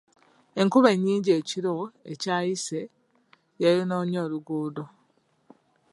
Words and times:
Enkuba 0.61 0.89
ennyingi 0.95 1.31
ekiro 1.39 1.75
ekyayise 2.11 2.79
yayonoonye 3.61 4.17
oluguudo. 4.25 4.83